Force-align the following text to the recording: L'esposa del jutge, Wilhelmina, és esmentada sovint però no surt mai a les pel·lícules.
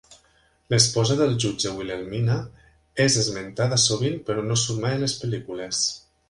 L'esposa 0.73 1.17
del 1.19 1.35
jutge, 1.43 1.73
Wilhelmina, 1.81 2.37
és 3.05 3.19
esmentada 3.25 3.79
sovint 3.85 4.19
però 4.31 4.47
no 4.49 4.59
surt 4.63 4.83
mai 4.87 4.97
a 4.99 5.05
les 5.05 5.17
pel·lícules. 5.23 5.85